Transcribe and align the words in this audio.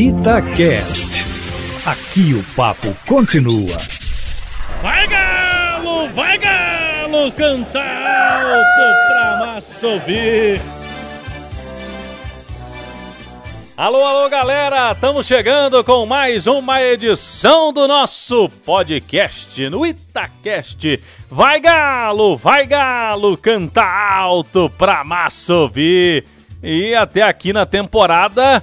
Itacast. 0.00 1.26
Aqui 1.84 2.32
o 2.32 2.42
papo 2.56 2.96
continua. 3.06 3.76
Vai 4.82 5.06
galo, 5.06 6.08
vai 6.14 6.38
galo, 6.38 7.30
canta 7.32 7.80
alto 7.80 9.08
pra 9.08 9.36
massa 9.44 9.86
ouvir. 9.86 10.58
Alô, 13.76 14.02
alô, 14.02 14.30
galera! 14.30 14.92
Estamos 14.92 15.26
chegando 15.26 15.84
com 15.84 16.06
mais 16.06 16.46
uma 16.46 16.80
edição 16.80 17.70
do 17.70 17.86
nosso 17.86 18.48
podcast 18.64 19.68
no 19.68 19.84
Itacast. 19.84 20.98
Vai 21.28 21.60
galo, 21.60 22.38
vai 22.38 22.64
galo, 22.64 23.36
canta 23.36 23.84
alto 23.84 24.72
pra 24.78 25.04
massa 25.04 25.54
ouvir. 25.54 26.24
E 26.62 26.94
até 26.94 27.20
aqui 27.20 27.52
na 27.52 27.66
temporada, 27.66 28.62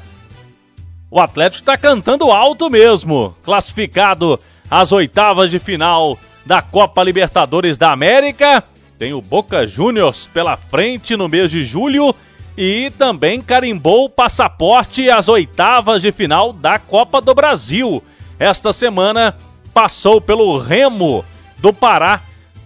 o 1.09 1.19
Atlético 1.19 1.61
está 1.61 1.77
cantando 1.77 2.31
alto 2.31 2.69
mesmo. 2.69 3.35
Classificado 3.43 4.39
às 4.69 4.91
oitavas 4.91 5.49
de 5.49 5.59
final 5.59 6.17
da 6.45 6.61
Copa 6.61 7.03
Libertadores 7.03 7.77
da 7.77 7.91
América. 7.91 8.63
Tem 8.99 9.13
o 9.13 9.21
Boca 9.21 9.65
Juniors 9.65 10.27
pela 10.33 10.57
frente 10.57 11.15
no 11.15 11.27
mês 11.27 11.51
de 11.51 11.61
julho 11.61 12.13
e 12.57 12.91
também 12.97 13.41
carimbou 13.41 14.05
o 14.05 14.09
passaporte 14.09 15.09
às 15.09 15.27
oitavas 15.27 16.01
de 16.01 16.11
final 16.11 16.51
da 16.51 16.79
Copa 16.79 17.21
do 17.21 17.33
Brasil. 17.35 18.03
Esta 18.39 18.73
semana 18.73 19.35
passou 19.73 20.19
pelo 20.19 20.57
Remo 20.57 21.23
do 21.59 21.71
Pará, 21.71 22.21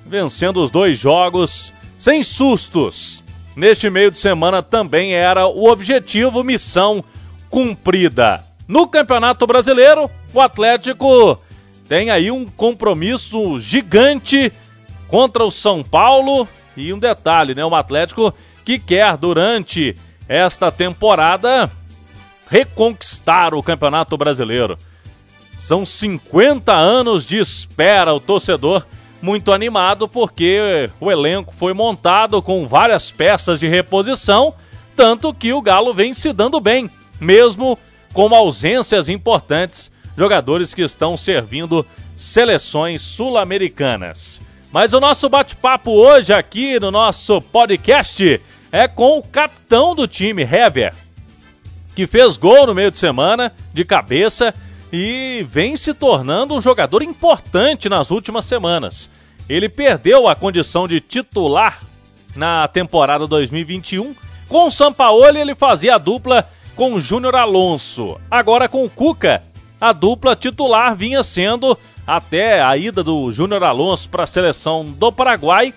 vencendo 0.06 0.64
os 0.64 0.72
dois 0.72 0.98
jogos 0.98 1.74
sem 2.00 2.24
sustos. 2.24 3.22
Neste 3.56 3.90
meio 3.90 4.10
de 4.10 4.20
semana 4.20 4.64
também 4.64 5.14
era 5.14 5.46
o 5.46 5.70
objetivo 5.70 6.44
missão 6.44 7.04
cumprida. 7.52 8.44
No 8.68 8.88
Campeonato 8.88 9.46
Brasileiro, 9.46 10.10
o 10.34 10.40
Atlético 10.40 11.38
tem 11.88 12.10
aí 12.10 12.32
um 12.32 12.46
compromisso 12.46 13.60
gigante 13.60 14.52
contra 15.10 15.44
o 15.44 15.52
São 15.52 15.84
Paulo 15.84 16.48
e 16.76 16.94
um 16.94 16.98
detalhe, 16.98 17.54
né, 17.54 17.66
o 17.66 17.76
Atlético 17.76 18.34
que 18.64 18.80
quer, 18.80 19.18
durante 19.18 19.94
esta 20.28 20.72
temporada, 20.72 21.70
reconquistar 22.50 23.54
o 23.54 23.62
Campeonato 23.62 24.16
Brasileiro. 24.16 24.78
São 25.58 25.86
50 25.86 26.74
anos 26.74 27.26
de 27.26 27.38
espera, 27.38 28.14
o 28.14 28.22
torcedor 28.22 28.86
muito 29.22 29.52
animado 29.52 30.08
porque 30.08 30.90
o 31.00 31.12
elenco 31.12 31.54
foi 31.54 31.74
montado 31.74 32.42
com 32.42 32.66
várias 32.66 33.12
peças 33.12 33.60
de 33.60 33.68
reposição, 33.68 34.56
tanto 34.96 35.34
que 35.34 35.54
o 35.54 35.62
Galo 35.62 35.94
vem 35.94 36.14
se 36.14 36.32
dando 36.32 36.60
bem, 36.60 36.90
mesmo 37.22 37.78
com 38.12 38.34
ausências 38.36 39.08
importantes, 39.08 39.92
jogadores 40.18 40.74
que 40.74 40.82
estão 40.82 41.16
servindo 41.16 41.86
seleções 42.18 43.02
sul-americanas. 43.02 44.42
Mas 44.72 44.92
o 44.94 45.00
nosso 45.00 45.30
bate-papo 45.30 45.92
hoje 45.92 46.34
aqui 46.34 46.80
no 46.80 46.92
nosso 46.92 47.40
podcast 47.42 48.42
é 48.72 48.88
com 48.88 49.20
o 49.20 49.24
capitão 49.24 49.94
do 49.94 50.08
time, 50.08 50.44
Hever, 50.44 50.94
que 51.96 52.08
fez 52.08 52.38
gol 52.38 52.68
no 52.68 52.74
meio 52.74 52.92
de 52.92 52.98
semana, 52.98 53.54
de 53.74 53.86
cabeça, 53.86 54.54
e 54.92 55.46
vem 55.48 55.76
se 55.76 55.94
tornando 55.94 56.54
um 56.54 56.62
jogador 56.62 57.02
importante 57.02 57.88
nas 57.88 58.12
últimas 58.12 58.46
semanas. 58.46 59.10
Ele 59.48 59.70
perdeu 59.70 60.28
a 60.28 60.36
condição 60.36 60.88
de 60.88 61.00
titular 61.00 61.82
na 62.36 62.68
temporada 62.68 63.28
2021. 63.28 64.16
Com 64.48 64.68
o 64.68 64.72
Sampaoli, 64.72 65.40
ele 65.40 65.56
fazia 65.56 65.96
a 65.96 65.98
dupla 65.98 66.48
com 66.76 67.00
Júnior 67.00 67.36
Alonso. 67.36 68.20
Agora 68.30 68.68
com 68.68 68.88
Cuca, 68.90 69.44
a 69.80 69.94
dupla 69.94 70.36
titular 70.36 70.96
vinha 70.96 71.24
sendo 71.24 71.78
até 72.06 72.62
a 72.62 72.76
ida 72.76 73.04
do 73.04 73.32
Júnior 73.32 73.64
Alonso 73.64 74.10
para 74.10 74.24
a 74.24 74.28
seleção 74.28 74.86
do 74.86 75.12
Paraguai, 75.12 75.74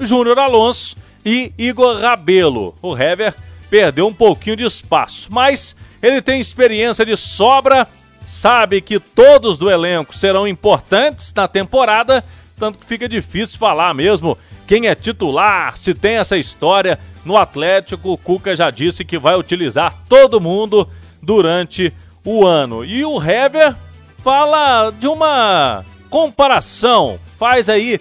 Júnior 0.00 0.38
Alonso 0.38 0.96
e 1.24 1.52
Igor 1.58 2.00
Rabelo. 2.00 2.74
O 2.82 2.96
Hever 2.96 3.34
perdeu 3.70 4.06
um 4.06 4.14
pouquinho 4.14 4.56
de 4.56 4.64
espaço, 4.64 5.28
mas 5.30 5.76
ele 6.02 6.22
tem 6.22 6.40
experiência 6.40 7.04
de 7.04 7.16
sobra, 7.16 7.86
sabe 8.24 8.80
que 8.80 8.98
todos 8.98 9.58
do 9.58 9.70
elenco 9.70 10.14
serão 10.14 10.46
importantes 10.46 11.32
na 11.34 11.48
temporada, 11.48 12.24
tanto 12.56 12.78
que 12.78 12.86
fica 12.86 13.08
difícil 13.08 13.58
falar 13.58 13.94
mesmo 13.94 14.36
quem 14.66 14.86
é 14.86 14.94
titular, 14.94 15.76
se 15.78 15.94
tem 15.94 16.16
essa 16.16 16.36
história. 16.36 16.98
No 17.24 17.36
Atlético, 17.36 18.12
o 18.12 18.18
Cuca 18.18 18.54
já 18.54 18.70
disse 18.70 19.04
que 19.04 19.18
vai 19.18 19.36
utilizar 19.36 19.94
todo 20.08 20.40
mundo 20.40 20.88
durante 21.22 21.92
o 22.24 22.46
ano. 22.46 22.84
E 22.84 23.04
o 23.04 23.22
Hever 23.22 23.74
fala 24.18 24.90
de 24.90 25.06
uma 25.06 25.84
comparação, 26.10 27.18
faz 27.38 27.68
aí 27.68 28.00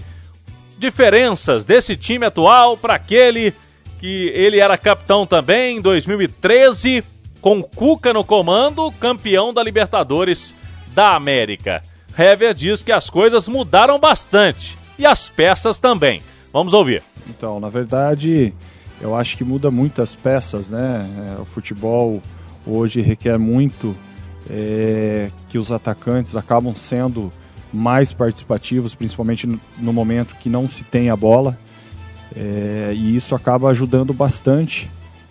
diferenças 0.78 1.66
desse 1.66 1.96
time 1.96 2.26
atual 2.26 2.78
para 2.78 2.96
aquele 2.96 3.54
que 4.00 4.32
ele 4.34 4.60
era 4.60 4.78
capitão 4.78 5.26
também 5.26 5.78
em 5.78 5.82
2013, 5.82 7.04
com 7.42 7.64
Cuca 7.64 8.14
no 8.14 8.24
comando, 8.24 8.92
campeão 9.00 9.54
da 9.54 9.64
Libertadores 9.64 10.54
da 10.94 11.16
América. 11.16 11.82
Hever 12.18 12.54
diz 12.54 12.82
que 12.82 12.92
as 12.92 13.10
coisas 13.10 13.48
mudaram 13.48 14.00
bastante 14.00 14.78
e 14.98 15.06
as 15.06 15.30
peças 15.30 15.80
também. 15.80 16.22
Vamos 16.52 16.74
ouvir. 16.74 17.04
Então, 17.28 17.60
na 17.60 17.70
verdade, 17.70 18.54
eu 19.02 19.16
acho 19.16 19.38
que 19.38 19.44
muda 19.44 19.70
muitas 19.70 20.16
peças, 20.16 20.70
né? 20.70 21.08
É, 21.38 21.42
o 21.42 21.46
futebol 21.46 22.22
hoje 22.66 23.02
requer 23.02 23.38
muito 23.38 23.96
é, 24.50 25.30
que 25.50 25.58
os 25.58 25.72
atacantes 25.72 26.36
acabam 26.36 26.74
sendo 26.76 27.32
mais 27.72 28.12
participativos, 28.14 28.96
principalmente 28.96 29.48
no 29.78 29.94
momento 29.94 30.36
que 30.36 30.50
não 30.50 30.70
se 30.70 30.84
tem 30.84 31.10
a 31.10 31.16
bola. 31.16 31.58
É, 32.36 32.92
e 32.94 33.16
isso 33.16 33.36
acaba 33.36 33.70
ajudando 33.70 34.14
bastante 34.14 34.90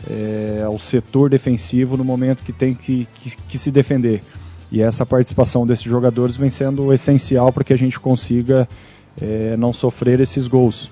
é, 0.08 0.62
ao 0.64 0.78
setor 0.78 1.30
defensivo 1.30 1.96
no 1.96 2.04
momento 2.04 2.42
que 2.42 2.52
tem 2.52 2.74
que, 2.74 3.06
que, 3.20 3.36
que, 3.36 3.58
se 3.58 3.70
defender. 3.70 4.22
E 4.70 4.80
essa 4.80 5.06
participação 5.06 5.66
desses 5.66 5.84
jogadores 5.84 6.36
vem 6.36 6.50
sendo 6.50 6.92
essencial 6.92 7.52
para 7.52 7.64
que 7.64 7.72
a 7.72 7.78
gente 7.78 7.98
consiga 7.98 8.68
é, 9.20 9.56
não 9.56 9.72
sofrer 9.72 10.20
esses 10.20 10.48
gols. 10.48 10.90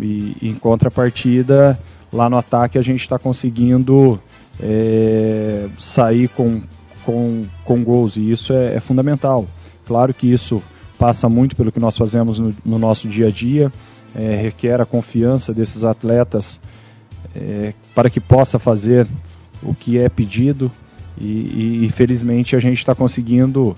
E 0.00 0.36
em 0.42 0.54
contrapartida, 0.54 1.78
lá 2.14 2.30
no 2.30 2.38
ataque 2.38 2.78
a 2.78 2.82
gente 2.82 3.00
está 3.00 3.18
conseguindo 3.18 4.20
é, 4.62 5.66
sair 5.78 6.28
com, 6.28 6.62
com, 7.04 7.42
com 7.64 7.82
gols 7.82 8.16
e 8.16 8.30
isso 8.30 8.52
é, 8.52 8.76
é 8.76 8.80
fundamental. 8.80 9.46
Claro 9.84 10.14
que 10.14 10.32
isso 10.32 10.62
passa 10.96 11.28
muito 11.28 11.56
pelo 11.56 11.72
que 11.72 11.80
nós 11.80 11.98
fazemos 11.98 12.38
no, 12.38 12.50
no 12.64 12.78
nosso 12.78 13.08
dia 13.08 13.26
a 13.26 13.30
dia, 13.30 13.70
é, 14.14 14.36
requer 14.36 14.80
a 14.80 14.86
confiança 14.86 15.52
desses 15.52 15.82
atletas 15.82 16.60
é, 17.34 17.74
para 17.94 18.08
que 18.08 18.20
possa 18.20 18.60
fazer 18.60 19.06
o 19.60 19.74
que 19.74 19.98
é 19.98 20.08
pedido 20.08 20.70
e, 21.20 21.84
e 21.84 21.90
felizmente 21.90 22.54
a 22.54 22.60
gente 22.60 22.78
está 22.78 22.94
conseguindo 22.94 23.76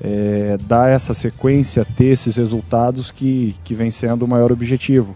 é, 0.00 0.58
dar 0.68 0.90
essa 0.90 1.14
sequência, 1.14 1.86
ter 1.96 2.06
esses 2.06 2.36
resultados 2.36 3.10
que, 3.10 3.56
que 3.64 3.72
vem 3.72 3.90
sendo 3.90 4.26
o 4.26 4.28
maior 4.28 4.52
objetivo 4.52 5.14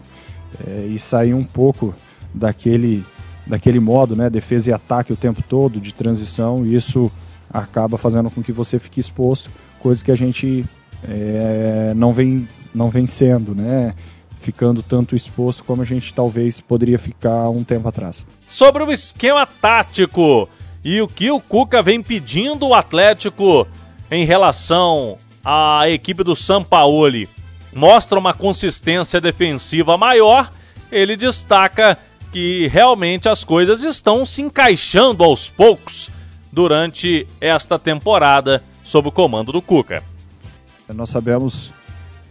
é, 0.65 0.87
e 0.87 0.99
sair 0.99 1.35
um 1.35 1.43
pouco 1.43 1.93
daquele, 2.33 3.03
daquele 3.45 3.79
modo, 3.79 4.15
né, 4.15 4.29
defesa 4.29 4.69
e 4.69 4.73
ataque 4.73 5.13
o 5.13 5.17
tempo 5.17 5.43
todo, 5.47 5.79
de 5.79 5.93
transição, 5.93 6.65
e 6.65 6.75
isso 6.75 7.11
acaba 7.51 7.97
fazendo 7.97 8.31
com 8.31 8.41
que 8.41 8.51
você 8.51 8.79
fique 8.79 8.99
exposto, 8.99 9.49
coisa 9.79 10.03
que 10.03 10.11
a 10.11 10.15
gente 10.15 10.65
é, 11.07 11.93
não, 11.95 12.13
vem, 12.13 12.47
não 12.73 12.89
vem 12.89 13.05
sendo, 13.05 13.53
né? 13.53 13.93
Ficando 14.39 14.81
tanto 14.81 15.15
exposto 15.15 15.63
como 15.63 15.81
a 15.81 15.85
gente 15.85 16.13
talvez 16.13 16.59
poderia 16.59 16.97
ficar 16.97 17.49
um 17.49 17.63
tempo 17.63 17.87
atrás. 17.87 18.25
Sobre 18.47 18.83
o 18.83 18.91
esquema 18.91 19.45
tático 19.45 20.49
e 20.83 21.01
o 21.01 21.07
que 21.07 21.31
o 21.31 21.39
Cuca 21.39 21.81
vem 21.81 22.01
pedindo 22.01 22.67
o 22.67 22.73
Atlético 22.73 23.65
em 24.11 24.25
relação 24.25 25.17
à 25.45 25.89
equipe 25.89 26.23
do 26.23 26.35
Sampaoli 26.35 27.29
mostra 27.73 28.19
uma 28.19 28.33
consistência 28.33 29.19
defensiva 29.19 29.97
maior, 29.97 30.49
ele 30.91 31.15
destaca 31.15 31.97
que 32.33 32.67
realmente 32.67 33.29
as 33.29 33.43
coisas 33.43 33.83
estão 33.83 34.25
se 34.25 34.41
encaixando 34.41 35.23
aos 35.23 35.51
poucos 35.51 36.09
durante 36.51 37.27
esta 37.39 37.77
temporada 37.77 38.63
sob 38.83 39.09
o 39.09 39.11
comando 39.11 39.51
do 39.51 39.61
Cuca. 39.61 40.01
Nós 40.95 41.11
sabemos 41.11 41.69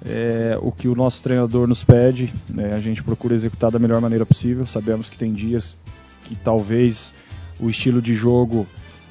é, 0.04 0.58
o 0.60 0.72
que 0.72 0.88
o 0.88 0.96
nosso 0.96 1.22
treinador 1.22 1.68
nos 1.68 1.84
pede, 1.84 2.34
né? 2.48 2.74
a 2.74 2.80
gente 2.80 3.00
procura 3.00 3.32
executar 3.32 3.70
da 3.70 3.78
melhor 3.78 4.00
maneira 4.00 4.26
possível. 4.26 4.66
Sabemos 4.66 5.08
que 5.08 5.16
tem 5.16 5.32
dias 5.32 5.76
que 6.24 6.34
talvez 6.34 7.14
o 7.60 7.70
estilo 7.70 8.02
de 8.02 8.12
jogo 8.12 8.66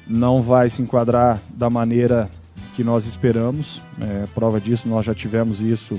não 0.06 0.42
vai 0.42 0.68
se 0.68 0.82
enquadrar 0.82 1.40
da 1.48 1.70
maneira 1.70 2.28
que 2.76 2.84
nós 2.84 3.06
esperamos. 3.06 3.80
É, 3.98 4.26
prova 4.34 4.60
disso, 4.60 4.86
nós 4.86 5.06
já 5.06 5.14
tivemos 5.14 5.58
isso 5.58 5.98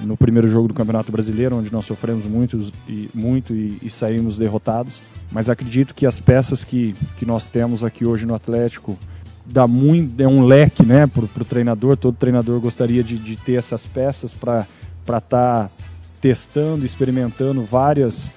no 0.00 0.16
primeiro 0.16 0.48
jogo 0.48 0.68
do 0.68 0.74
Campeonato 0.74 1.10
Brasileiro, 1.10 1.56
onde 1.56 1.72
nós 1.72 1.84
sofremos 1.84 2.26
muito 2.26 2.72
e, 2.88 3.08
muito 3.14 3.54
e, 3.54 3.78
e 3.82 3.90
saímos 3.90 4.38
derrotados. 4.38 5.00
Mas 5.30 5.48
acredito 5.48 5.94
que 5.94 6.06
as 6.06 6.18
peças 6.18 6.64
que, 6.64 6.94
que 7.16 7.26
nós 7.26 7.48
temos 7.48 7.84
aqui 7.84 8.06
hoje 8.06 8.26
no 8.26 8.34
Atlético 8.34 8.98
dá 9.44 9.66
muito, 9.66 10.20
é 10.20 10.28
um 10.28 10.42
leque 10.42 10.84
né, 10.84 11.06
para 11.06 11.24
o 11.24 11.44
treinador. 11.44 11.96
Todo 11.96 12.16
treinador 12.16 12.60
gostaria 12.60 13.02
de, 13.02 13.16
de 13.16 13.36
ter 13.36 13.54
essas 13.54 13.86
peças 13.86 14.32
para 14.32 14.66
estar 15.02 15.20
tá 15.20 15.70
testando, 16.20 16.84
experimentando 16.84 17.62
várias 17.62 18.30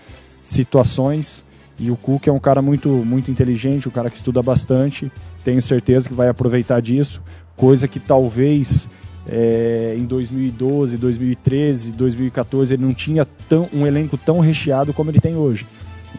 situações. 0.43 1.43
E 1.79 1.89
o 1.89 1.95
Cook 1.95 2.27
é 2.27 2.31
um 2.31 2.39
cara 2.39 2.61
muito, 2.61 2.89
muito 2.89 3.31
inteligente, 3.31 3.89
um 3.89 3.91
cara 3.91 4.09
que 4.09 4.17
estuda 4.17 4.41
bastante. 4.41 5.11
Tenho 5.43 5.61
certeza 5.61 6.07
que 6.07 6.13
vai 6.13 6.29
aproveitar 6.29 6.81
disso, 6.81 7.21
coisa 7.55 7.87
que 7.87 7.99
talvez 7.99 8.87
é, 9.27 9.95
em 9.97 10.06
2012, 10.06 10.97
2013, 10.97 11.91
2014 11.91 12.73
ele 12.73 12.83
não 12.83 12.94
tinha 12.94 13.25
tão, 13.47 13.69
um 13.73 13.85
elenco 13.85 14.18
tão 14.18 14.39
recheado 14.39 14.94
como 14.94 15.12
ele 15.12 15.19
tem 15.19 15.35
hoje. 15.35 15.65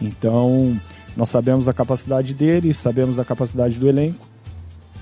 Então, 0.01 0.79
nós 1.15 1.29
sabemos 1.29 1.65
da 1.65 1.73
capacidade 1.73 2.33
dele, 2.33 2.73
sabemos 2.73 3.15
da 3.15 3.25
capacidade 3.25 3.77
do 3.77 3.87
elenco. 3.87 4.27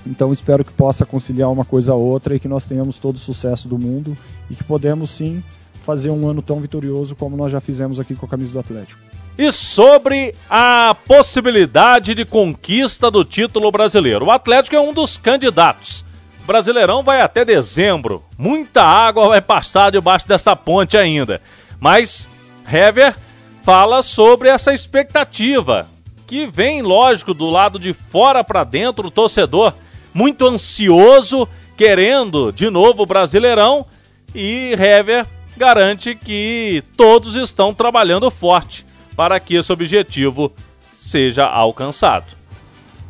Então, 0.06 0.32
espero 0.32 0.64
que 0.64 0.72
possa 0.72 1.06
conciliar 1.06 1.50
uma 1.50 1.64
coisa 1.64 1.92
a 1.92 1.94
outra 1.94 2.34
e 2.34 2.40
que 2.40 2.48
nós 2.48 2.66
tenhamos 2.66 2.98
todo 2.98 3.16
o 3.16 3.20
sucesso 3.20 3.68
do 3.68 3.78
mundo 3.78 4.16
e 4.50 4.54
que 4.54 4.64
podemos 4.64 5.10
sim 5.10 5.42
fazer 5.84 6.10
um 6.10 6.28
ano 6.28 6.42
tão 6.42 6.60
vitorioso 6.60 7.14
como 7.14 7.36
nós 7.36 7.50
já 7.52 7.60
fizemos 7.60 7.98
aqui 8.00 8.14
com 8.14 8.26
a 8.26 8.28
camisa 8.28 8.52
do 8.52 8.58
Atlético. 8.58 9.00
E 9.38 9.50
sobre 9.50 10.34
a 10.50 10.94
possibilidade 11.06 12.14
de 12.14 12.24
conquista 12.24 13.10
do 13.10 13.24
título 13.24 13.70
brasileiro. 13.70 14.26
O 14.26 14.30
Atlético 14.30 14.76
é 14.76 14.80
um 14.80 14.92
dos 14.92 15.16
candidatos. 15.16 16.04
Brasileirão 16.46 17.02
vai 17.02 17.20
até 17.20 17.44
dezembro. 17.44 18.22
Muita 18.36 18.82
água 18.82 19.28
vai 19.28 19.40
passar 19.40 19.90
debaixo 19.90 20.26
dessa 20.26 20.56
ponte 20.56 20.96
ainda. 20.96 21.40
Mas 21.78 22.28
Hever 22.70 23.14
fala 23.62 24.02
sobre 24.02 24.48
essa 24.48 24.72
expectativa 24.72 25.88
que 26.26 26.46
vem, 26.46 26.82
lógico, 26.82 27.34
do 27.34 27.48
lado 27.48 27.78
de 27.78 27.92
fora 27.92 28.42
para 28.42 28.64
dentro, 28.64 29.08
o 29.08 29.10
torcedor 29.10 29.74
muito 30.14 30.46
ansioso, 30.46 31.48
querendo 31.76 32.52
de 32.52 32.70
novo 32.70 33.02
o 33.02 33.06
Brasileirão 33.06 33.86
e 34.34 34.72
Hever 34.72 35.26
garante 35.56 36.14
que 36.14 36.82
todos 36.96 37.36
estão 37.36 37.74
trabalhando 37.74 38.30
forte 38.30 38.84
para 39.14 39.38
que 39.38 39.54
esse 39.54 39.72
objetivo 39.72 40.52
seja 40.98 41.46
alcançado. 41.46 42.32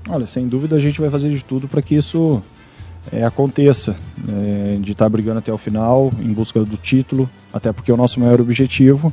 Olha, 0.08 0.26
sem 0.26 0.48
dúvida 0.48 0.76
a 0.76 0.78
gente 0.78 1.00
vai 1.00 1.08
fazer 1.08 1.30
de 1.30 1.44
tudo 1.44 1.68
para 1.68 1.80
que 1.80 1.94
isso 1.94 2.42
é, 3.10 3.24
aconteça, 3.24 3.96
é, 4.28 4.76
de 4.78 4.92
estar 4.92 5.06
tá 5.06 5.08
brigando 5.08 5.38
até 5.38 5.52
o 5.52 5.58
final, 5.58 6.12
em 6.20 6.32
busca 6.32 6.60
do 6.60 6.76
título, 6.76 7.28
até 7.52 7.72
porque 7.72 7.90
é 7.90 7.94
o 7.94 7.96
nosso 7.96 8.20
maior 8.20 8.40
objetivo. 8.40 9.12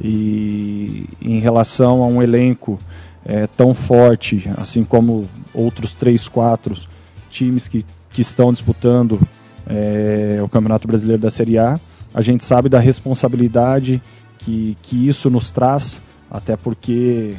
E 0.00 1.06
em 1.20 1.38
relação 1.38 2.02
a 2.02 2.06
um 2.06 2.22
elenco 2.22 2.78
é, 3.24 3.46
tão 3.46 3.74
forte, 3.74 4.48
assim 4.56 4.84
como 4.84 5.28
outros 5.52 5.92
três, 5.92 6.28
quatro 6.28 6.74
times 7.30 7.66
que, 7.66 7.84
que 8.10 8.22
estão 8.22 8.52
disputando 8.52 9.20
é, 9.66 10.38
o 10.42 10.48
Campeonato 10.48 10.86
Brasileiro 10.86 11.20
da 11.20 11.30
Série 11.30 11.58
A, 11.58 11.78
a 12.14 12.22
gente 12.22 12.44
sabe 12.44 12.68
da 12.68 12.78
responsabilidade 12.78 14.00
que, 14.38 14.76
que 14.82 15.08
isso 15.08 15.28
nos 15.28 15.50
traz, 15.50 16.00
até 16.30 16.56
porque 16.56 17.34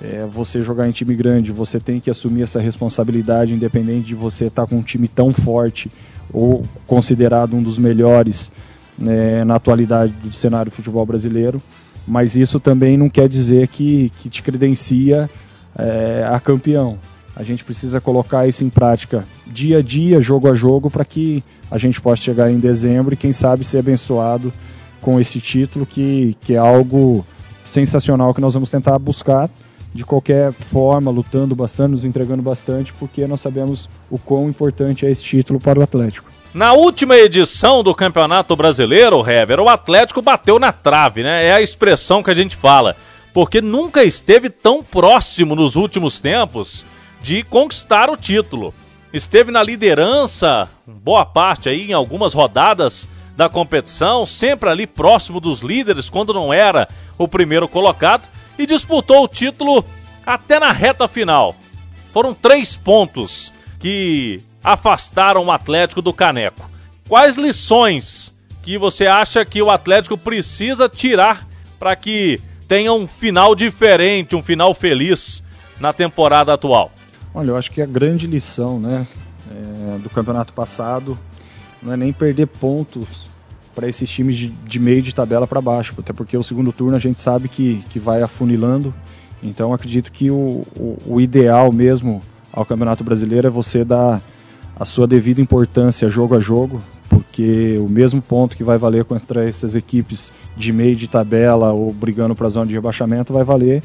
é, 0.00 0.26
você 0.30 0.60
jogar 0.60 0.88
em 0.88 0.92
time 0.92 1.14
grande, 1.14 1.52
você 1.52 1.78
tem 1.78 2.00
que 2.00 2.10
assumir 2.10 2.42
essa 2.42 2.60
responsabilidade, 2.60 3.54
independente 3.54 4.06
de 4.06 4.14
você 4.14 4.46
estar 4.46 4.62
tá 4.62 4.68
com 4.68 4.78
um 4.78 4.82
time 4.82 5.08
tão 5.08 5.32
forte 5.32 5.90
ou 6.32 6.62
considerado 6.86 7.54
um 7.54 7.62
dos 7.62 7.78
melhores 7.78 8.50
né, 8.98 9.44
na 9.44 9.56
atualidade 9.56 10.12
do 10.12 10.32
cenário 10.32 10.70
do 10.70 10.74
futebol 10.74 11.04
brasileiro. 11.04 11.60
Mas 12.06 12.34
isso 12.34 12.58
também 12.58 12.96
não 12.96 13.08
quer 13.08 13.28
dizer 13.28 13.68
que, 13.68 14.10
que 14.18 14.28
te 14.28 14.42
credencia 14.42 15.30
é, 15.76 16.26
a 16.28 16.40
campeão. 16.40 16.98
A 17.34 17.42
gente 17.42 17.64
precisa 17.64 18.00
colocar 18.00 18.46
isso 18.46 18.64
em 18.64 18.68
prática 18.68 19.24
dia 19.46 19.78
a 19.78 19.82
dia, 19.82 20.20
jogo 20.20 20.48
a 20.48 20.54
jogo, 20.54 20.90
para 20.90 21.04
que 21.04 21.42
a 21.70 21.78
gente 21.78 22.00
possa 22.00 22.22
chegar 22.22 22.50
em 22.50 22.58
dezembro 22.58 23.14
e, 23.14 23.16
quem 23.16 23.32
sabe, 23.32 23.64
ser 23.64 23.78
abençoado 23.78 24.52
com 25.00 25.20
esse 25.20 25.40
título, 25.40 25.86
que, 25.86 26.36
que 26.40 26.54
é 26.54 26.58
algo 26.58 27.24
sensacional 27.64 28.34
que 28.34 28.40
nós 28.40 28.54
vamos 28.54 28.70
tentar 28.70 28.98
buscar 28.98 29.48
de 29.94 30.04
qualquer 30.04 30.52
forma, 30.52 31.10
lutando 31.10 31.54
bastante, 31.54 31.90
nos 31.90 32.04
entregando 32.04 32.42
bastante, 32.42 32.92
porque 32.94 33.26
nós 33.26 33.40
sabemos 33.40 33.88
o 34.10 34.18
quão 34.18 34.48
importante 34.48 35.04
é 35.04 35.10
esse 35.10 35.22
título 35.22 35.60
para 35.60 35.78
o 35.78 35.82
Atlético. 35.82 36.30
Na 36.54 36.72
última 36.72 37.16
edição 37.16 37.82
do 37.82 37.94
Campeonato 37.94 38.54
Brasileiro, 38.54 39.28
Hever, 39.28 39.60
o 39.60 39.68
Atlético 39.68 40.20
bateu 40.20 40.58
na 40.58 40.70
trave, 40.70 41.22
né? 41.22 41.46
É 41.46 41.52
a 41.52 41.62
expressão 41.62 42.22
que 42.22 42.30
a 42.30 42.34
gente 42.34 42.56
fala. 42.56 42.94
Porque 43.32 43.62
nunca 43.62 44.04
esteve 44.04 44.50
tão 44.50 44.82
próximo 44.82 45.54
nos 45.54 45.76
últimos 45.76 46.20
tempos 46.20 46.84
de 47.22 47.42
conquistar 47.42 48.10
o 48.10 48.16
título. 48.16 48.74
Esteve 49.12 49.50
na 49.50 49.62
liderança, 49.62 50.68
boa 50.86 51.24
parte 51.24 51.70
aí, 51.70 51.90
em 51.90 51.94
algumas 51.94 52.34
rodadas 52.34 53.08
da 53.34 53.48
competição, 53.48 54.26
sempre 54.26 54.68
ali 54.68 54.86
próximo 54.86 55.40
dos 55.40 55.60
líderes, 55.60 56.10
quando 56.10 56.34
não 56.34 56.52
era 56.52 56.86
o 57.16 57.26
primeiro 57.26 57.66
colocado, 57.66 58.28
e 58.58 58.66
disputou 58.66 59.24
o 59.24 59.28
título 59.28 59.84
até 60.24 60.58
na 60.58 60.72
reta 60.72 61.08
final. 61.08 61.54
Foram 62.12 62.34
três 62.34 62.76
pontos 62.76 63.52
que 63.78 64.40
afastaram 64.62 65.46
o 65.46 65.50
Atlético 65.50 66.02
do 66.02 66.12
Caneco. 66.12 66.70
Quais 67.08 67.36
lições 67.36 68.34
que 68.62 68.78
você 68.78 69.06
acha 69.06 69.44
que 69.44 69.60
o 69.60 69.70
Atlético 69.70 70.16
precisa 70.16 70.88
tirar 70.88 71.46
para 71.78 71.96
que 71.96 72.40
tenha 72.68 72.92
um 72.92 73.08
final 73.08 73.54
diferente, 73.54 74.36
um 74.36 74.42
final 74.42 74.72
feliz 74.72 75.42
na 75.80 75.92
temporada 75.92 76.54
atual? 76.54 76.92
Olha, 77.34 77.48
eu 77.48 77.56
acho 77.56 77.70
que 77.70 77.82
a 77.82 77.86
grande 77.86 78.26
lição 78.26 78.78
né, 78.78 79.06
é, 79.50 79.98
do 79.98 80.08
campeonato 80.08 80.52
passado 80.52 81.18
não 81.82 81.92
é 81.92 81.96
nem 81.96 82.12
perder 82.12 82.46
pontos 82.46 83.31
para 83.74 83.88
esses 83.88 84.08
times 84.08 84.36
de, 84.36 84.48
de, 84.48 84.78
meio 84.78 85.02
de 85.02 85.14
tabela 85.14 85.46
para 85.46 85.60
baixo, 85.60 85.94
até 85.98 86.12
porque 86.12 86.36
o 86.36 86.42
segundo 86.42 86.72
turno 86.72 86.96
a 86.96 86.98
gente 86.98 87.20
sabe 87.20 87.48
que, 87.48 87.82
que 87.90 87.98
vai 87.98 88.22
afunilando. 88.22 88.92
Então 89.42 89.72
acredito 89.72 90.12
que 90.12 90.30
o, 90.30 90.62
o, 90.76 90.96
o 91.06 91.20
ideal 91.20 91.72
mesmo 91.72 92.22
ao 92.52 92.64
Campeonato 92.64 93.02
Brasileiro 93.02 93.46
é 93.48 93.50
você 93.50 93.84
dar 93.84 94.20
a 94.78 94.84
sua 94.84 95.06
devida 95.06 95.40
importância 95.40 96.08
jogo 96.08 96.36
a 96.36 96.40
jogo, 96.40 96.78
porque 97.08 97.76
o 97.78 97.88
mesmo 97.88 98.20
ponto 98.20 98.56
que 98.56 98.64
vai 98.64 98.78
valer 98.78 99.04
contra 99.04 99.48
essas 99.48 99.74
equipes 99.74 100.30
de 100.56 100.72
meio 100.72 100.96
de 100.96 101.08
tabela 101.08 101.72
ou 101.72 101.92
brigando 101.92 102.34
para 102.34 102.46
a 102.46 102.50
zona 102.50 102.66
de 102.66 102.74
rebaixamento 102.74 103.32
vai 103.32 103.44
valer 103.44 103.82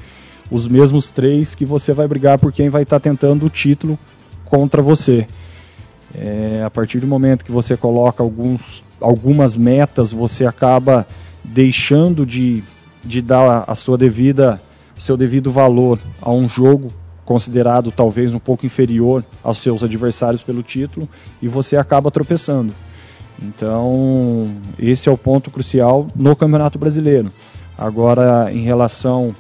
os 0.50 0.68
mesmos 0.68 1.10
três 1.10 1.54
que 1.54 1.66
você 1.66 1.94
vai 1.94 2.08
brigar 2.08 2.40
por 2.40 2.52
quem 2.52 2.70
vai 2.70 2.84
estar 2.84 3.00
tá 3.00 3.10
tentando 3.10 3.46
o 3.46 3.50
título 3.50 3.98
contra 4.46 4.82
você. 4.82 5.28
É, 6.16 6.64
a 6.66 6.70
partir 6.70 7.00
do 7.00 7.08
momento 7.08 7.44
que 7.44 7.52
você 7.52 7.76
coloca 7.76 8.24
alguns, 8.24 8.84
algumas 9.00 9.58
metas, 9.58 10.12
você 10.12 10.46
acaba 10.46 11.06
deixando 11.44 12.26
de, 12.26 12.64
de 13.04 13.22
dar 13.22 13.64
a 13.68 13.76
sua 13.76 13.98
devida, 13.98 14.60
seu 14.98 15.18
devido 15.18 15.52
valor 15.52 16.00
a 16.22 16.32
um 16.32 16.48
jogo 16.48 16.92
considerado 17.26 17.92
talvez 17.92 18.34
um 18.34 18.40
pouco 18.40 18.66
inferior 18.66 19.24
aos 19.44 19.60
seus 19.60 19.84
adversários 19.84 20.42
pelo 20.42 20.64
título 20.64 21.10
e 21.42 21.48
você 21.48 21.76
acaba 21.76 22.10
tropeçando. 22.10 22.74
Então, 23.42 24.50
esse 24.80 25.10
é 25.10 25.12
o 25.12 25.18
ponto 25.18 25.52
crucial 25.52 26.08
no 26.16 26.36
Campeonato 26.36 26.80
Brasileiro. 26.80 27.30
Agora, 27.78 28.50
em 28.52 28.64
relação 28.64 29.36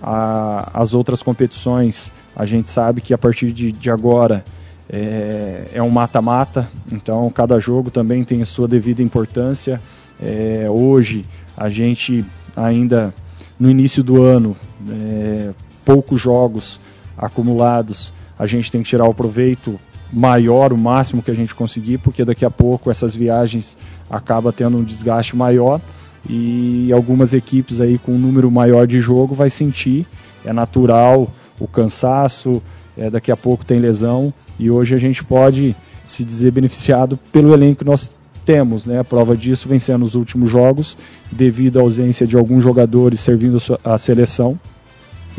às 0.00 0.94
outras 0.94 1.22
competições, 1.22 2.10
a 2.34 2.46
gente 2.46 2.70
sabe 2.70 3.00
que 3.00 3.12
a 3.12 3.18
partir 3.18 3.52
de, 3.52 3.72
de 3.72 3.90
agora 3.90 4.44
é, 4.90 5.68
é 5.74 5.82
um 5.82 5.90
mata-mata, 5.90 6.68
então 6.90 7.28
cada 7.30 7.58
jogo 7.58 7.90
também 7.90 8.24
tem 8.24 8.42
a 8.42 8.46
sua 8.46 8.68
devida 8.68 9.02
importância. 9.02 9.80
É, 10.20 10.66
hoje, 10.68 11.24
a 11.56 11.68
gente 11.68 12.24
ainda 12.56 13.14
no 13.58 13.70
início 13.70 14.02
do 14.02 14.22
ano, 14.22 14.56
é, 14.90 15.50
poucos 15.84 16.20
jogos 16.20 16.80
acumulados, 17.16 18.12
a 18.38 18.46
gente 18.46 18.72
tem 18.72 18.82
que 18.82 18.88
tirar 18.88 19.06
o 19.06 19.14
proveito 19.14 19.78
maior, 20.12 20.72
o 20.72 20.78
máximo 20.78 21.22
que 21.22 21.30
a 21.30 21.34
gente 21.34 21.54
conseguir, 21.54 21.98
porque 21.98 22.24
daqui 22.24 22.44
a 22.44 22.50
pouco 22.50 22.90
essas 22.90 23.14
viagens 23.14 23.78
acaba 24.10 24.52
tendo 24.52 24.76
um 24.76 24.84
desgaste 24.84 25.36
maior 25.36 25.80
e 26.28 26.92
algumas 26.92 27.32
equipes 27.32 27.80
aí 27.80 27.98
com 27.98 28.12
um 28.12 28.18
número 28.18 28.50
maior 28.50 28.86
de 28.86 29.00
jogo 29.00 29.34
vai 29.34 29.48
sentir, 29.48 30.06
é 30.44 30.52
natural 30.52 31.30
o 31.58 31.66
cansaço, 31.66 32.62
é, 32.96 33.10
daqui 33.10 33.30
a 33.32 33.36
pouco 33.36 33.64
tem 33.64 33.78
lesão 33.78 34.32
e 34.58 34.70
hoje 34.70 34.94
a 34.94 34.98
gente 34.98 35.24
pode 35.24 35.74
se 36.06 36.24
dizer 36.24 36.50
beneficiado 36.50 37.16
pelo 37.32 37.52
elenco 37.52 37.78
que 37.78 37.84
nós 37.84 38.10
temos, 38.44 38.84
né? 38.84 38.98
A 38.98 39.04
prova 39.04 39.36
disso 39.36 39.68
vencendo 39.68 40.02
os 40.02 40.14
últimos 40.14 40.50
jogos 40.50 40.96
devido 41.30 41.78
à 41.78 41.82
ausência 41.82 42.26
de 42.26 42.36
alguns 42.36 42.62
jogadores 42.62 43.20
servindo 43.20 43.58
a 43.84 43.96
seleção 43.98 44.58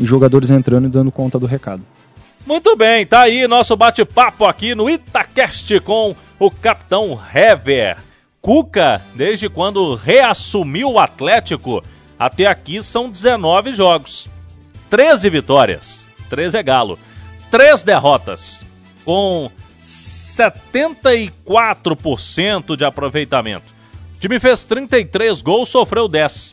e 0.00 0.04
jogadores 0.04 0.50
entrando 0.50 0.86
e 0.86 0.90
dando 0.90 1.12
conta 1.12 1.38
do 1.38 1.46
recado. 1.46 1.82
Muito 2.46 2.76
bem, 2.76 3.06
tá 3.06 3.22
aí 3.22 3.46
nosso 3.46 3.74
bate-papo 3.76 4.44
aqui 4.44 4.74
no 4.74 4.90
Itacast 4.90 5.80
com 5.80 6.14
o 6.38 6.50
capitão 6.50 7.18
Hever. 7.34 7.96
Cuca, 8.40 9.00
desde 9.14 9.48
quando 9.48 9.94
reassumiu 9.94 10.92
o 10.92 10.98
Atlético, 10.98 11.82
até 12.18 12.46
aqui 12.46 12.82
são 12.82 13.08
19 13.08 13.72
jogos. 13.72 14.28
13 14.90 15.30
vitórias, 15.30 16.06
13 16.28 16.58
é 16.58 16.62
galo. 16.62 16.98
3 17.54 17.84
derrotas, 17.84 18.64
com 19.04 19.48
74% 19.80 22.76
de 22.76 22.84
aproveitamento. 22.84 23.72
O 24.16 24.20
time 24.20 24.40
fez 24.40 24.66
33 24.66 25.40
gols, 25.40 25.68
sofreu 25.68 26.08
10. 26.08 26.52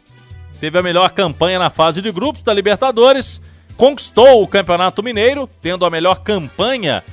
Teve 0.60 0.78
a 0.78 0.84
melhor 0.84 1.10
campanha 1.10 1.58
na 1.58 1.72
fase 1.72 2.04
de 2.04 2.12
grupos 2.12 2.44
da 2.44 2.54
Libertadores, 2.54 3.42
conquistou 3.76 4.44
o 4.44 4.48
Campeonato 4.48 5.02
Mineiro, 5.02 5.50
tendo 5.60 5.88
a 5.88 5.90
melhor 5.90 6.20
campanha 6.20 7.04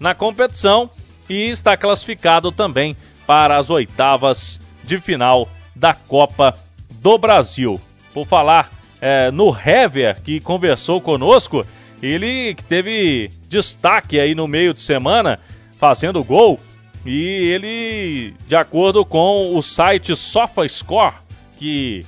na 0.00 0.12
competição 0.12 0.90
e 1.28 1.48
está 1.48 1.76
classificado 1.76 2.50
também 2.50 2.96
para 3.28 3.58
as 3.58 3.70
oitavas 3.70 4.58
de 4.82 4.98
final 4.98 5.48
da 5.72 5.94
Copa 5.94 6.52
do 7.00 7.16
Brasil. 7.16 7.80
Por 8.12 8.26
falar 8.26 8.72
é, 9.00 9.30
no 9.30 9.56
Hever, 9.56 10.20
que 10.20 10.40
conversou 10.40 11.00
conosco, 11.00 11.64
ele 12.02 12.54
teve 12.68 13.30
destaque 13.48 14.20
aí 14.20 14.34
no 14.34 14.46
meio 14.46 14.74
de 14.74 14.80
semana, 14.80 15.38
fazendo 15.78 16.22
gol, 16.22 16.60
e 17.04 17.20
ele, 17.20 18.34
de 18.48 18.56
acordo 18.56 19.04
com 19.04 19.56
o 19.56 19.62
site 19.62 20.14
SofaScore, 20.16 21.14
que 21.58 22.04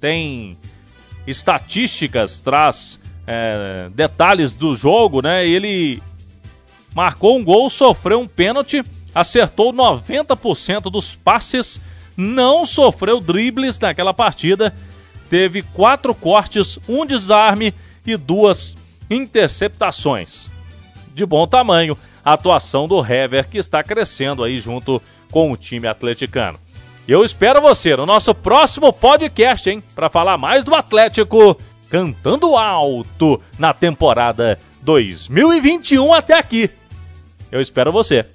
tem 0.00 0.56
estatísticas, 1.26 2.40
traz 2.40 3.00
é, 3.26 3.90
detalhes 3.94 4.52
do 4.54 4.74
jogo, 4.74 5.20
né? 5.20 5.46
Ele 5.46 6.00
marcou 6.94 7.36
um 7.36 7.44
gol, 7.44 7.68
sofreu 7.68 8.20
um 8.20 8.28
pênalti, 8.28 8.84
acertou 9.14 9.72
90% 9.72 10.82
dos 10.82 11.16
passes, 11.16 11.80
não 12.16 12.64
sofreu 12.64 13.20
dribles 13.20 13.78
naquela 13.78 14.14
partida, 14.14 14.74
teve 15.28 15.62
quatro 15.62 16.14
cortes, 16.14 16.78
um 16.88 17.04
desarme 17.04 17.74
e 18.06 18.16
duas 18.16 18.76
interceptações. 19.10 20.48
De 21.14 21.24
bom 21.24 21.46
tamanho, 21.46 21.96
a 22.24 22.32
atuação 22.32 22.86
do 22.86 22.98
Hever, 23.00 23.48
que 23.48 23.58
está 23.58 23.82
crescendo 23.82 24.42
aí 24.44 24.58
junto 24.58 25.02
com 25.30 25.50
o 25.52 25.56
time 25.56 25.86
atleticano. 25.86 26.58
Eu 27.06 27.24
espero 27.24 27.60
você 27.60 27.94
no 27.94 28.04
nosso 28.04 28.34
próximo 28.34 28.92
podcast, 28.92 29.70
hein? 29.70 29.82
Para 29.94 30.08
falar 30.08 30.36
mais 30.36 30.64
do 30.64 30.74
Atlético 30.74 31.56
cantando 31.88 32.56
alto 32.56 33.40
na 33.58 33.72
temporada 33.72 34.58
2021 34.82 36.12
até 36.12 36.34
aqui. 36.34 36.70
Eu 37.50 37.60
espero 37.60 37.92
você. 37.92 38.26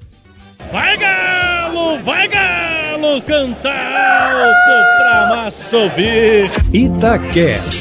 Vai 0.72 0.98
Galo, 0.98 2.00
vai 2.00 2.28
Galo, 2.28 3.22
cantar 3.22 3.72
alto 4.32 4.98
pra 4.98 5.36
massa 5.36 5.78
ouvir. 5.78 6.50
Itacast. 6.74 7.81